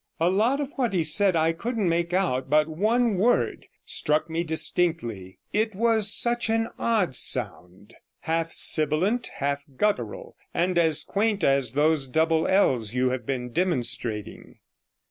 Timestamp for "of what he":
0.59-1.03